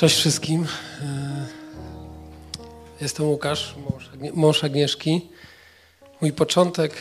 Cześć 0.00 0.16
wszystkim. 0.16 0.66
Jestem 3.00 3.26
Łukasz, 3.26 3.74
mąż 4.34 4.64
Agnieszki. 4.64 5.28
Mój 6.20 6.32
początek, 6.32 6.94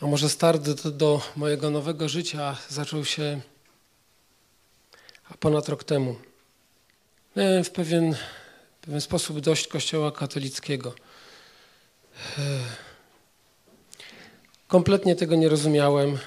a 0.00 0.06
może 0.06 0.28
start 0.28 0.62
do, 0.62 0.90
do 0.90 1.20
mojego 1.36 1.70
nowego 1.70 2.08
życia 2.08 2.56
zaczął 2.68 3.04
się 3.04 3.40
ponad 5.40 5.68
rok 5.68 5.84
temu. 5.84 6.16
Miałem 7.36 7.64
w 7.64 7.70
pewien, 7.70 8.14
w 8.14 8.84
pewien 8.84 9.00
sposób 9.00 9.40
dość 9.40 9.66
kościoła 9.66 10.12
katolickiego. 10.12 10.94
Kompletnie 14.68 15.16
tego 15.16 15.36
nie 15.36 15.48
rozumiałem. 15.48 16.18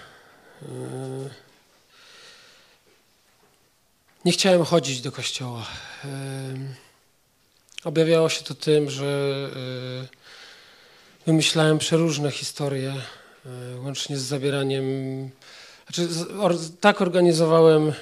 Nie 4.26 4.32
chciałem 4.32 4.66
chodzić 4.66 5.02
do 5.02 5.12
kościoła. 5.12 5.66
Objawiało 7.84 8.30
się 8.30 8.44
to 8.44 8.54
tym, 8.54 8.90
że 8.90 9.50
wymyślałem 11.26 11.78
przeróżne 11.78 12.32
historie, 12.32 12.94
łącznie 13.84 14.18
z 14.18 14.22
zabieraniem. 14.22 14.86
Znaczy, 15.84 16.10
tak 16.80 17.02
organizowałem 17.02 17.94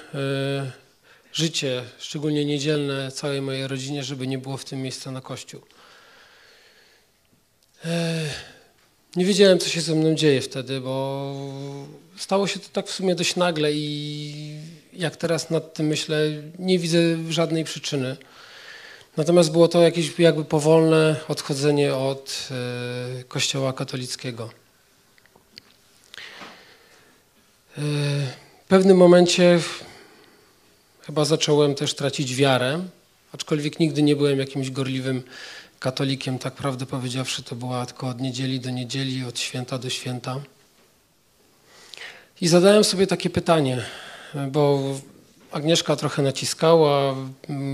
życie, 1.32 1.84
szczególnie 1.98 2.44
niedzielne, 2.44 3.12
całej 3.12 3.40
mojej 3.40 3.66
rodzinie, 3.66 4.04
żeby 4.04 4.26
nie 4.26 4.38
było 4.38 4.56
w 4.56 4.64
tym 4.64 4.82
miejsca 4.82 5.10
na 5.10 5.20
kościół. 5.20 5.60
Nie 9.16 9.24
wiedziałem, 9.24 9.58
co 9.58 9.68
się 9.68 9.80
ze 9.80 9.94
mną 9.94 10.14
dzieje 10.14 10.40
wtedy, 10.40 10.80
bo 10.80 11.34
stało 12.16 12.46
się 12.46 12.60
to 12.60 12.68
tak 12.72 12.86
w 12.86 12.92
sumie 12.92 13.14
dość 13.14 13.36
nagle 13.36 13.72
i 13.72 14.81
jak 14.92 15.16
teraz 15.16 15.50
nad 15.50 15.74
tym 15.74 15.86
myślę, 15.86 16.16
nie 16.58 16.78
widzę 16.78 16.98
żadnej 17.28 17.64
przyczyny. 17.64 18.16
Natomiast 19.16 19.52
było 19.52 19.68
to 19.68 19.82
jakieś 19.82 20.18
jakby 20.18 20.44
powolne 20.44 21.16
odchodzenie 21.28 21.94
od 21.94 22.48
e, 23.20 23.24
Kościoła 23.24 23.72
katolickiego. 23.72 24.50
E, 27.78 27.82
w 28.64 28.68
pewnym 28.68 28.96
momencie 28.96 29.60
chyba 31.00 31.24
zacząłem 31.24 31.74
też 31.74 31.94
tracić 31.94 32.34
wiarę, 32.34 32.84
aczkolwiek 33.32 33.80
nigdy 33.80 34.02
nie 34.02 34.16
byłem 34.16 34.38
jakimś 34.38 34.70
gorliwym 34.70 35.22
katolikiem, 35.78 36.38
tak 36.38 36.54
prawdę 36.54 36.86
powiedziawszy, 36.86 37.42
to 37.42 37.56
była 37.56 37.86
tylko 37.86 38.08
od 38.08 38.20
niedzieli 38.20 38.60
do 38.60 38.70
niedzieli, 38.70 39.24
od 39.24 39.38
święta 39.38 39.78
do 39.78 39.90
święta. 39.90 40.40
I 42.40 42.48
zadałem 42.48 42.84
sobie 42.84 43.06
takie 43.06 43.30
pytanie, 43.30 43.84
bo 44.50 44.80
Agnieszka 45.52 45.96
trochę 45.96 46.22
naciskała, 46.22 47.16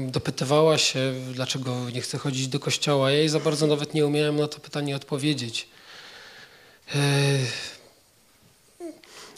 dopytywała 0.06 0.78
się, 0.78 1.14
dlaczego 1.32 1.90
nie 1.94 2.00
chce 2.00 2.18
chodzić 2.18 2.48
do 2.48 2.60
kościoła. 2.60 3.10
Ja 3.10 3.18
jej 3.18 3.28
za 3.28 3.40
bardzo 3.40 3.66
nawet 3.66 3.94
nie 3.94 4.06
umiałem 4.06 4.36
na 4.36 4.48
to 4.48 4.60
pytanie 4.60 4.96
odpowiedzieć. 4.96 5.68
E, 6.94 6.98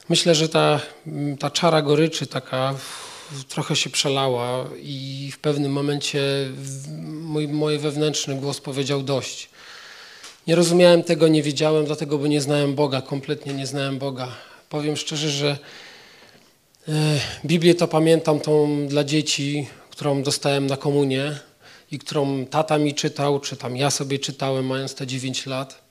myślę, 0.09 0.35
że 0.35 0.49
ta, 0.49 0.81
ta 1.39 1.51
czara 1.51 1.83
goryczy 1.83 2.27
taka 2.27 2.75
trochę 3.49 3.77
się 3.77 3.91
przelała 3.91 4.65
i 4.83 5.31
w 5.35 5.39
pewnym 5.39 5.73
momencie 5.73 6.23
mój, 7.23 7.49
mój 7.49 7.79
wewnętrzny 7.79 8.35
głos 8.35 8.61
powiedział 8.61 9.03
dość. 9.03 9.49
Nie 10.47 10.55
rozumiałem 10.55 11.03
tego, 11.03 11.29
nie 11.29 11.43
wiedziałem, 11.43 11.85
dlatego, 11.85 12.19
bo 12.19 12.27
nie 12.27 12.41
znałem 12.41 12.75
Boga, 12.75 13.03
kompletnie 13.03 13.55
nie 13.55 13.67
znałem 13.67 13.99
Boga. 13.99 14.29
Powiem 14.69 14.97
szczerze, 14.97 15.31
że 15.31 15.59
Biblię 17.45 17.75
to 17.75 17.89
pamiętam 17.89 18.41
tą 18.41 18.87
dla 18.89 19.05
dzieci, 19.05 19.69
którą 19.91 20.23
dostałem 20.23 20.67
na 20.67 20.77
komunię 20.77 21.39
i 21.91 21.99
którą 21.99 22.47
tata 22.47 22.79
mi 22.79 22.95
czytał, 22.95 23.41
czy 23.41 23.57
tam 23.57 23.77
ja 23.77 23.91
sobie 23.91 24.19
czytałem, 24.19 24.67
mając 24.67 24.95
te 24.95 25.07
9 25.07 25.47
lat. 25.47 25.91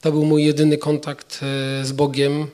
To 0.00 0.12
był 0.12 0.24
mój 0.24 0.44
jedyny 0.44 0.78
kontakt 0.78 1.40
e, 1.42 1.84
z 1.84 1.92
Bogiem, 1.92 2.42
e, 2.42 2.46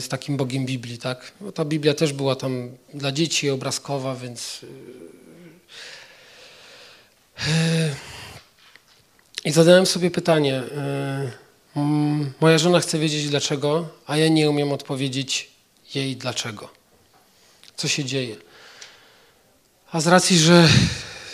z 0.00 0.08
takim 0.08 0.36
Bogiem 0.36 0.66
Biblii, 0.66 0.98
tak? 0.98 1.32
No, 1.40 1.52
ta 1.52 1.64
Biblia 1.64 1.94
też 1.94 2.12
była 2.12 2.36
tam 2.36 2.70
dla 2.94 3.12
dzieci 3.12 3.50
obrazkowa, 3.50 4.14
więc 4.14 4.60
i 9.44 9.50
zadałem 9.50 9.86
sobie 9.86 10.10
pytanie. 10.10 10.62
Moja 12.40 12.58
żona 12.58 12.80
chce 12.80 12.98
wiedzieć 12.98 13.28
dlaczego, 13.28 13.88
a 14.06 14.16
ja 14.16 14.28
nie 14.28 14.50
umiem 14.50 14.72
odpowiedzieć 14.72 15.50
jej 15.94 16.16
dlaczego. 16.16 16.77
Co 17.78 17.88
się 17.88 18.04
dzieje? 18.04 18.36
A 19.92 20.00
z 20.00 20.06
racji, 20.06 20.38
że 20.38 20.68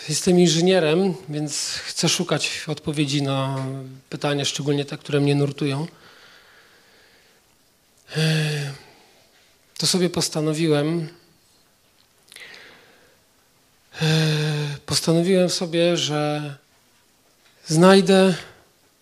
jestem 0.09 0.41
inżynierem, 0.41 1.15
więc 1.29 1.69
chcę 1.69 2.09
szukać 2.09 2.65
odpowiedzi 2.67 3.23
na 3.23 3.67
pytania, 4.11 4.45
szczególnie 4.45 4.85
te, 4.85 4.99
które 4.99 5.21
mnie 5.21 5.35
nurtują, 5.35 5.87
to 9.79 9.87
sobie 9.87 10.11
postanowiłem, 10.11 11.09
postanowiłem 14.87 15.51
sobie, 15.51 15.97
że 15.97 16.55
znajdę 17.67 18.35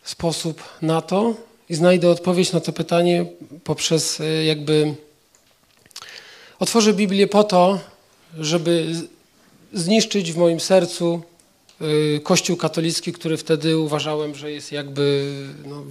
sposób 0.03 0.62
na 0.82 1.03
to 1.03 1.34
i 1.69 1.74
znajdę 1.74 2.10
odpowiedź 2.10 2.53
na 2.53 2.60
to 2.60 2.72
pytanie 2.72 3.26
poprzez 3.64 4.20
e, 4.20 4.44
jakby 4.44 4.94
otworzę 6.62 6.93
Biblię 6.93 7.27
po 7.27 7.45
to, 7.45 7.78
żeby 8.39 8.95
zniszczyć 9.73 10.33
w 10.33 10.37
moim 10.37 10.61
sercu 10.61 11.23
e, 11.81 12.21
Kościół 12.21 12.56
katolicki, 12.56 13.12
który 13.12 13.37
wtedy 13.37 13.78
uważałem, 13.78 14.34
że 14.34 14.50
jest 14.50 14.72
jakby, 14.72 15.34
no, 15.65 15.84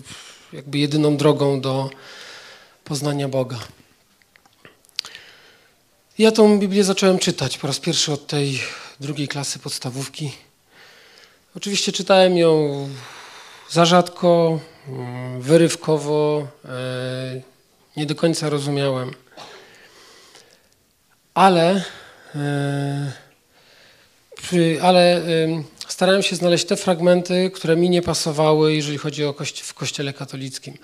jakby 0.54 0.78
jedyną 0.78 1.18
drogą 1.18 1.62
do 1.62 1.90
poznania 2.84 3.28
Boga. 3.28 3.60
Ja 6.18 6.32
tą 6.32 6.60
Biblię 6.60 6.84
zacząłem 6.84 7.20
czytać 7.20 7.58
po 7.58 7.68
raz 7.68 7.80
pierwszy 7.80 8.12
od 8.12 8.28
tej 8.28 8.60
drugiej 9.00 9.28
klasy 9.28 9.60
podstawówki. 9.60 10.32
Oczywiście 11.56 11.92
czytałem 11.92 12.38
ją 12.38 12.90
za 13.70 13.86
rzadko, 13.86 14.60
mm, 14.88 15.42
wyrywkowo, 15.42 16.48
e, 16.66 17.42
nie 17.98 18.06
do 18.06 18.16
końca 18.16 18.50
rozumiałem. 18.50 19.12
Ale, 21.34 21.84
e, 22.36 23.12
ale 24.82 25.22
starałem 25.88 26.24
się 26.24 26.36
znaleźć 26.36 26.66
te 26.66 26.76
fragmenty, 26.76 27.52
które 27.54 27.76
mi 27.76 27.90
nie 27.90 28.02
pasowały, 28.02 28.74
jeżeli 28.74 28.98
chodzi 28.98 29.26
o 29.26 29.34
kości 29.34 29.64
w 29.64 29.74
kościele 29.74 30.14
katolickim. 30.14 30.78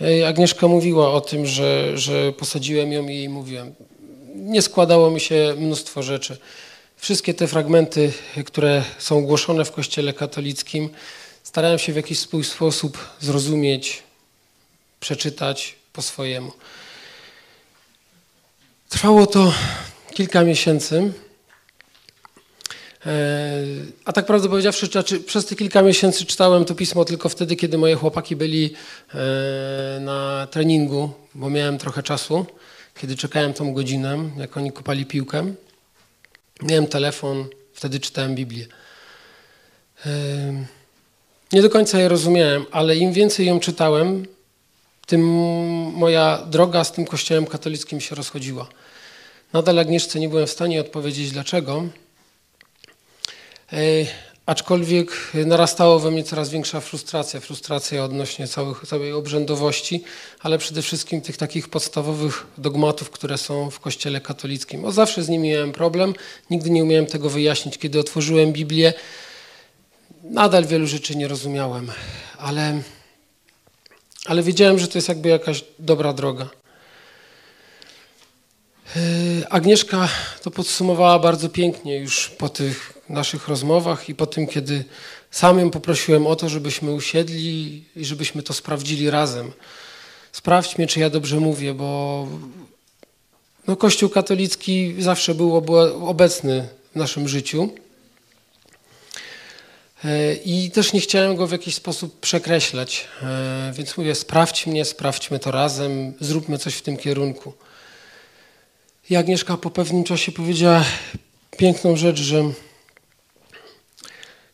E, 0.00 0.28
Agnieszka 0.28 0.68
mówiła 0.68 1.12
o 1.12 1.20
tym, 1.20 1.46
że, 1.46 1.98
że 1.98 2.32
posadziłem 2.32 2.92
ją 2.92 3.08
i 3.08 3.14
jej 3.14 3.28
mówiłem. 3.28 3.74
Nie 4.34 4.62
składało 4.62 5.10
mi 5.10 5.20
się 5.20 5.54
mnóstwo 5.58 6.02
rzeczy. 6.02 6.38
Wszystkie 6.96 7.34
te 7.34 7.46
fragmenty, 7.46 8.12
które 8.46 8.84
są 8.98 9.22
głoszone 9.22 9.64
w 9.64 9.72
kościele 9.72 10.12
katolickim, 10.12 10.88
starałem 11.42 11.78
się 11.78 11.92
w 11.92 11.96
jakiś 11.96 12.18
swój 12.18 12.44
sposób 12.44 12.98
zrozumieć, 13.20 14.02
przeczytać 15.00 15.74
po 15.92 16.02
swojemu. 16.02 16.52
Trwało 18.90 19.26
to 19.26 19.52
kilka 20.14 20.44
miesięcy. 20.44 21.12
E, 23.06 23.12
a 24.04 24.12
tak 24.12 24.26
prawdę 24.26 24.48
powiedziawszy, 24.48 24.88
przez 25.26 25.46
te 25.46 25.56
kilka 25.56 25.82
miesięcy 25.82 26.24
czytałem 26.24 26.64
to 26.64 26.74
pismo 26.74 27.04
tylko 27.04 27.28
wtedy, 27.28 27.56
kiedy 27.56 27.78
moje 27.78 27.94
chłopaki 27.94 28.36
byli 28.36 28.74
e, 29.14 30.00
na 30.00 30.48
treningu, 30.50 31.10
bo 31.34 31.50
miałem 31.50 31.78
trochę 31.78 32.02
czasu, 32.02 32.46
kiedy 33.00 33.16
czekałem 33.16 33.52
tą 33.52 33.74
godzinę, 33.74 34.18
jak 34.36 34.56
oni 34.56 34.72
kopali 34.72 35.06
piłkę. 35.06 35.54
Miałem 36.62 36.86
telefon, 36.86 37.48
wtedy 37.72 38.00
czytałem 38.00 38.34
Biblię. 38.34 38.66
E, 40.06 40.10
nie 41.52 41.62
do 41.62 41.70
końca 41.70 42.00
je 42.00 42.08
rozumiałem, 42.08 42.66
ale 42.70 42.96
im 42.96 43.12
więcej 43.12 43.46
ją 43.46 43.60
czytałem, 43.60 44.26
tym 45.10 45.22
moja 45.94 46.38
droga 46.46 46.84
z 46.84 46.92
tym 46.92 47.04
kościołem 47.04 47.46
katolickim 47.46 48.00
się 48.00 48.14
rozchodziła. 48.14 48.66
Nadal 49.52 49.78
Agnieszce 49.78 50.20
nie 50.20 50.28
byłem 50.28 50.46
w 50.46 50.50
stanie 50.50 50.80
odpowiedzieć 50.80 51.30
dlaczego, 51.30 51.84
e, 53.72 53.76
aczkolwiek 54.46 55.10
narastało 55.34 55.98
we 55.98 56.10
mnie 56.10 56.24
coraz 56.24 56.50
większa 56.50 56.80
frustracja, 56.80 57.40
frustracja 57.40 58.04
odnośnie 58.04 58.48
całych, 58.48 58.86
całej 58.86 59.12
obrzędowości, 59.12 60.02
ale 60.40 60.58
przede 60.58 60.82
wszystkim 60.82 61.20
tych 61.20 61.36
takich 61.36 61.68
podstawowych 61.68 62.46
dogmatów, 62.58 63.10
które 63.10 63.38
są 63.38 63.70
w 63.70 63.80
kościele 63.80 64.20
katolickim. 64.20 64.84
O 64.84 64.92
zawsze 64.92 65.22
z 65.22 65.28
nimi 65.28 65.48
miałem 65.48 65.72
problem, 65.72 66.14
nigdy 66.50 66.70
nie 66.70 66.82
umiałem 66.82 67.06
tego 67.06 67.30
wyjaśnić. 67.30 67.78
Kiedy 67.78 68.00
otworzyłem 68.00 68.52
Biblię, 68.52 68.92
Nadal 70.24 70.66
wielu 70.66 70.86
rzeczy 70.86 71.16
nie 71.16 71.28
rozumiałem, 71.28 71.92
ale, 72.38 72.82
ale 74.26 74.42
wiedziałem, 74.42 74.78
że 74.78 74.88
to 74.88 74.98
jest 74.98 75.08
jakby 75.08 75.28
jakaś 75.28 75.64
dobra 75.78 76.12
droga. 76.12 76.48
E, 78.96 79.52
Agnieszka 79.52 80.08
to 80.42 80.50
podsumowała 80.50 81.18
bardzo 81.18 81.48
pięknie 81.48 81.98
już 81.98 82.28
po 82.28 82.48
tych 82.48 82.92
naszych 83.08 83.48
rozmowach 83.48 84.08
i 84.08 84.14
po 84.14 84.26
tym, 84.26 84.46
kiedy 84.46 84.84
sam 85.30 85.58
ją 85.58 85.70
poprosiłem 85.70 86.26
o 86.26 86.36
to, 86.36 86.48
żebyśmy 86.48 86.92
usiedli 86.92 87.84
i 87.96 88.04
żebyśmy 88.04 88.42
to 88.42 88.52
sprawdzili 88.52 89.10
razem. 89.10 89.52
Sprawdźmy, 90.32 90.86
czy 90.86 91.00
ja 91.00 91.10
dobrze 91.10 91.40
mówię, 91.40 91.74
bo 91.74 92.28
no, 93.66 93.76
Kościół 93.76 94.08
katolicki 94.08 94.94
zawsze 94.98 95.34
był 95.34 95.56
obecny 96.08 96.68
w 96.92 96.96
naszym 96.96 97.28
życiu. 97.28 97.70
E, 100.04 100.34
I 100.34 100.70
też 100.70 100.92
nie 100.92 101.00
chciałem 101.00 101.36
go 101.36 101.46
w 101.46 101.52
jakiś 101.52 101.74
sposób 101.74 102.20
przekreślać. 102.20 103.08
E, 103.22 103.72
więc 103.74 103.96
mówię, 103.96 104.14
sprawdź 104.14 104.66
mnie, 104.66 104.84
sprawdźmy 104.84 105.38
to 105.38 105.50
razem, 105.50 106.14
zróbmy 106.20 106.58
coś 106.58 106.74
w 106.74 106.82
tym 106.82 106.96
kierunku. 106.96 107.52
I 109.10 109.16
Agnieszka 109.16 109.56
po 109.56 109.70
pewnym 109.70 110.04
czasie 110.04 110.32
powiedziała 110.32 110.84
piękną 111.56 111.96
rzecz, 111.96 112.18
że 112.18 112.42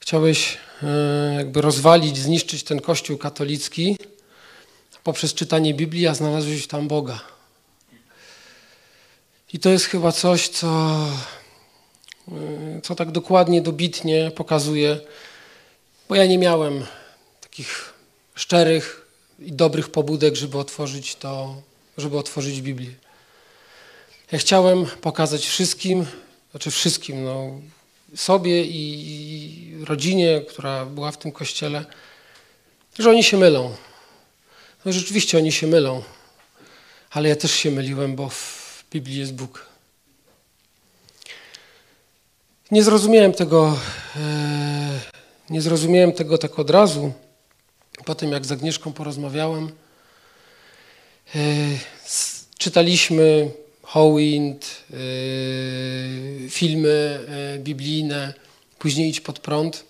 chciałeś 0.00 0.58
e, 0.82 1.34
jakby 1.34 1.60
rozwalić, 1.60 2.18
zniszczyć 2.18 2.62
ten 2.62 2.80
kościół 2.80 3.18
katolicki 3.18 3.96
poprzez 5.04 5.34
czytanie 5.34 5.74
Biblii, 5.74 6.06
a 6.06 6.14
znalazłeś 6.14 6.66
tam 6.66 6.88
Boga. 6.88 7.20
I 9.52 9.58
to 9.58 9.70
jest 9.70 9.84
chyba 9.84 10.12
coś, 10.12 10.48
co, 10.48 10.96
co 12.82 12.94
tak 12.94 13.10
dokładnie, 13.10 13.62
dobitnie 13.62 14.30
pokazuje, 14.34 15.00
bo 16.08 16.14
ja 16.14 16.26
nie 16.26 16.38
miałem 16.38 16.86
takich 17.40 17.94
szczerych 18.34 19.06
i 19.38 19.52
dobrych 19.52 19.88
pobudek, 19.88 20.36
żeby 20.36 20.58
otworzyć 20.58 21.16
to, 21.16 21.62
żeby 21.98 22.18
otworzyć 22.18 22.62
Biblię. 22.62 22.94
Ja 24.32 24.38
chciałem 24.38 24.86
pokazać 24.86 25.46
wszystkim, 25.46 26.06
znaczy 26.50 26.70
wszystkim, 26.70 27.24
no, 27.24 27.60
sobie 28.16 28.64
i 28.64 29.84
rodzinie, 29.84 30.40
która 30.48 30.86
była 30.86 31.12
w 31.12 31.18
tym 31.18 31.32
kościele, 31.32 31.84
że 32.98 33.10
oni 33.10 33.24
się 33.24 33.36
mylą. 33.36 33.76
No 34.84 34.92
rzeczywiście 34.92 35.38
oni 35.38 35.52
się 35.52 35.66
mylą, 35.66 36.02
ale 37.10 37.28
ja 37.28 37.36
też 37.36 37.50
się 37.50 37.70
myliłem, 37.70 38.16
bo 38.16 38.28
w 38.28 38.84
Biblii 38.90 39.18
jest 39.18 39.34
Bóg. 39.34 39.66
Nie 42.70 42.82
zrozumiałem 42.82 43.32
tego, 43.32 43.78
e, 44.16 44.75
nie 45.50 45.62
zrozumiałem 45.62 46.12
tego 46.12 46.38
tak 46.38 46.58
od 46.58 46.70
razu. 46.70 47.12
Po 48.04 48.14
tym, 48.14 48.32
jak 48.32 48.46
z 48.46 48.52
Agnieszką 48.52 48.92
porozmawiałem, 48.92 49.72
e, 51.34 51.38
czytaliśmy 52.58 53.50
Howind, 53.86 54.84
yy, 54.90 56.50
filmy 56.50 57.20
yy, 57.52 57.58
biblijne, 57.58 58.34
później 58.78 59.08
Idź 59.08 59.20
pod 59.20 59.38
prąd. 59.38 59.84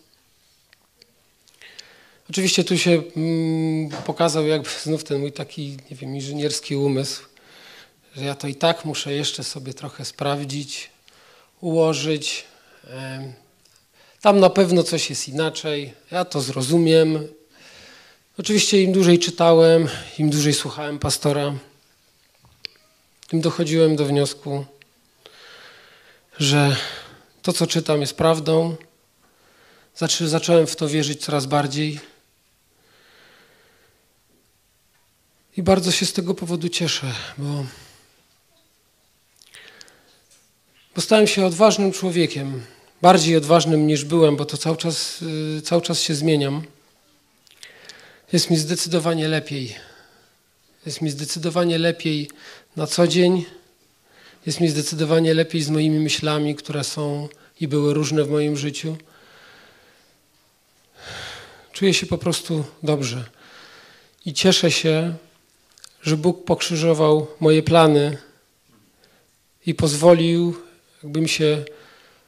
Oczywiście 2.30 2.64
tu 2.64 2.78
się 2.78 3.02
mm, 3.16 3.90
pokazał 4.06 4.46
jakby 4.46 4.68
znów 4.84 5.04
ten 5.04 5.20
mój 5.20 5.32
taki, 5.32 5.76
nie 5.90 5.96
wiem, 5.96 6.14
inżynierski 6.14 6.76
umysł, 6.76 7.22
że 8.16 8.24
ja 8.24 8.34
to 8.34 8.48
i 8.48 8.54
tak 8.54 8.84
muszę 8.84 9.12
jeszcze 9.12 9.44
sobie 9.44 9.74
trochę 9.74 10.04
sprawdzić, 10.04 10.90
ułożyć. 11.60 12.44
Tam 14.26 14.40
na 14.40 14.50
pewno 14.50 14.82
coś 14.82 15.10
jest 15.10 15.28
inaczej, 15.28 15.92
ja 16.10 16.24
to 16.24 16.40
zrozumiem. 16.40 17.28
Oczywiście 18.38 18.82
im 18.82 18.92
dłużej 18.92 19.18
czytałem, 19.18 19.88
im 20.18 20.30
dłużej 20.30 20.54
słuchałem 20.54 20.98
pastora, 20.98 21.54
tym 23.28 23.40
dochodziłem 23.40 23.96
do 23.96 24.04
wniosku, 24.04 24.64
że 26.38 26.76
to, 27.42 27.52
co 27.52 27.66
czytam, 27.66 28.00
jest 28.00 28.16
prawdą. 28.16 28.76
Zacząłem 30.20 30.66
w 30.66 30.76
to 30.76 30.88
wierzyć 30.88 31.24
coraz 31.24 31.46
bardziej. 31.46 32.00
I 35.56 35.62
bardzo 35.62 35.92
się 35.92 36.06
z 36.06 36.12
tego 36.12 36.34
powodu 36.34 36.68
cieszę, 36.68 37.12
bo, 37.38 37.64
bo 40.94 41.00
stałem 41.00 41.26
się 41.26 41.46
odważnym 41.46 41.92
człowiekiem. 41.92 42.62
Bardziej 43.02 43.36
odważnym 43.36 43.86
niż 43.86 44.04
byłem, 44.04 44.36
bo 44.36 44.44
to 44.44 44.56
cały 44.56 44.76
czas, 44.76 45.22
y, 45.58 45.62
cały 45.62 45.82
czas 45.82 46.00
się 46.00 46.14
zmieniam. 46.14 46.62
Jest 48.32 48.50
mi 48.50 48.56
zdecydowanie 48.56 49.28
lepiej. 49.28 49.76
Jest 50.86 51.02
mi 51.02 51.10
zdecydowanie 51.10 51.78
lepiej 51.78 52.30
na 52.76 52.86
co 52.86 53.08
dzień. 53.08 53.44
Jest 54.46 54.60
mi 54.60 54.68
zdecydowanie 54.68 55.34
lepiej 55.34 55.62
z 55.62 55.70
moimi 55.70 56.00
myślami, 56.00 56.54
które 56.54 56.84
są 56.84 57.28
i 57.60 57.68
były 57.68 57.94
różne 57.94 58.24
w 58.24 58.30
moim 58.30 58.56
życiu. 58.56 58.96
Czuję 61.72 61.94
się 61.94 62.06
po 62.06 62.18
prostu 62.18 62.64
dobrze. 62.82 63.24
I 64.26 64.32
cieszę 64.32 64.70
się, 64.70 65.14
że 66.02 66.16
Bóg 66.16 66.44
pokrzyżował 66.44 67.26
moje 67.40 67.62
plany 67.62 68.18
i 69.66 69.74
pozwolił, 69.74 70.56
jakby 71.02 71.20
mi 71.20 71.28
się 71.28 71.64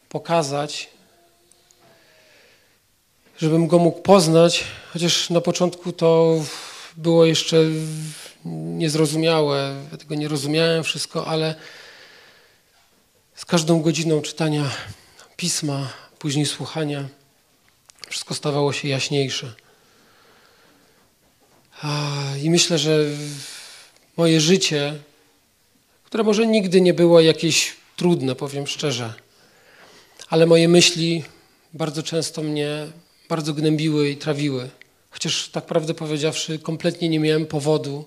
pokazać, 0.09 0.89
żebym 3.39 3.67
go 3.67 3.79
mógł 3.79 4.01
poznać, 4.01 4.65
chociaż 4.93 5.31
na 5.31 5.41
początku 5.41 5.93
to 5.93 6.41
było 6.97 7.25
jeszcze 7.25 7.57
niezrozumiałe, 8.45 9.75
ja 9.93 9.99
tego 9.99 10.15
nie 10.15 10.29
rozumiałem 10.29 10.85
wszystko, 10.85 11.27
ale 11.27 11.55
z 13.35 13.45
każdą 13.45 13.83
godziną 13.83 14.23
czytania 14.23 14.71
pisma, 15.37 15.89
później 16.19 16.47
słuchania, 16.47 17.09
wszystko 18.09 18.35
stawało 18.35 18.73
się 18.73 18.89
jaśniejsze. 18.89 19.55
I 22.43 22.51
myślę, 22.51 22.79
że 22.79 23.05
moje 24.17 24.41
życie, 24.41 24.95
które 26.05 26.25
może 26.25 26.47
nigdy 26.47 26.81
nie 26.81 26.95
było 26.95 27.21
jakieś 27.21 27.77
trudne, 27.97 28.35
powiem 28.35 28.67
szczerze, 28.67 29.15
ale 30.29 30.47
moje 30.47 30.69
myśli 30.69 31.25
bardzo 31.75 32.03
często 32.03 32.43
mnie 32.43 32.87
bardzo 33.29 33.55
gnębiły 33.55 34.11
i 34.11 34.17
trawiły. 34.17 34.71
Chociaż 35.11 35.49
tak 35.49 35.67
prawdę 35.67 35.95
powiedziawszy, 35.95 36.59
kompletnie 36.59 37.09
nie 37.09 37.21
miałem 37.21 37.47
powodu 37.47 38.05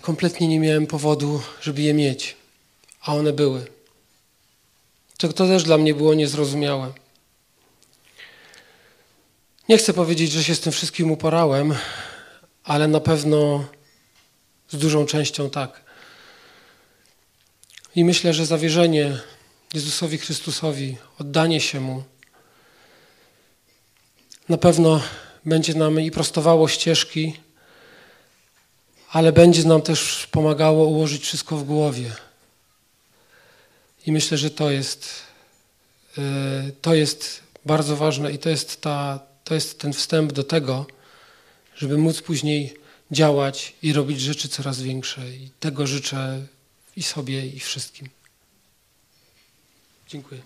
kompletnie 0.00 0.48
nie 0.48 0.60
miałem 0.60 0.86
powodu, 0.86 1.42
żeby 1.60 1.82
je 1.82 1.94
mieć, 1.94 2.36
a 3.00 3.14
one 3.14 3.32
były. 3.32 3.66
To, 5.18 5.32
to 5.32 5.46
też 5.46 5.62
dla 5.62 5.78
mnie 5.78 5.94
było 5.94 6.14
niezrozumiałe. 6.14 6.92
Nie 9.68 9.78
chcę 9.78 9.92
powiedzieć, 9.92 10.32
że 10.32 10.44
się 10.44 10.54
z 10.54 10.60
tym 10.60 10.72
wszystkim 10.72 11.10
uporałem, 11.10 11.74
ale 12.64 12.88
na 12.88 13.00
pewno 13.00 13.64
z 14.68 14.76
dużą 14.78 15.06
częścią 15.06 15.50
tak. 15.50 15.82
I 17.96 18.04
myślę, 18.04 18.34
że 18.34 18.46
zawierzenie 18.46 19.20
Jezusowi 19.74 20.18
Chrystusowi, 20.18 20.96
oddanie 21.18 21.60
się 21.60 21.80
Mu, 21.80 22.02
na 24.48 24.58
pewno 24.58 25.02
będzie 25.44 25.74
nam 25.74 26.00
i 26.00 26.10
prostowało 26.10 26.68
ścieżki, 26.68 27.40
ale 29.10 29.32
będzie 29.32 29.64
nam 29.64 29.82
też 29.82 30.26
pomagało 30.30 30.86
ułożyć 30.86 31.22
wszystko 31.22 31.56
w 31.56 31.64
głowie. 31.64 32.12
I 34.06 34.12
myślę, 34.12 34.38
że 34.38 34.50
to 34.50 34.70
jest, 34.70 35.08
e, 36.18 36.22
to 36.82 36.94
jest 36.94 37.42
bardzo 37.64 37.96
ważne 37.96 38.32
i 38.32 38.38
to 38.38 38.48
jest, 38.48 38.80
ta, 38.80 39.20
to 39.44 39.54
jest 39.54 39.78
ten 39.80 39.92
wstęp 39.92 40.32
do 40.32 40.44
tego, 40.44 40.86
żeby 41.76 41.98
móc 41.98 42.22
później 42.22 42.74
działać 43.10 43.74
i 43.82 43.92
robić 43.92 44.20
rzeczy 44.20 44.48
coraz 44.48 44.82
większe. 44.82 45.30
I 45.30 45.50
tego 45.60 45.86
życzę 45.86 46.46
i 46.96 47.02
sobie, 47.02 47.46
i 47.46 47.60
wszystkim. 47.60 48.21
Dziękuję. 50.06 50.42